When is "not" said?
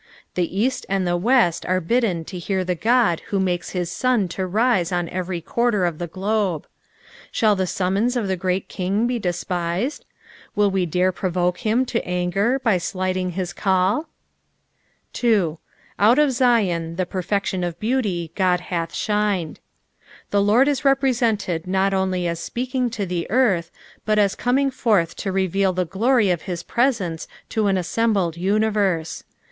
21.67-21.93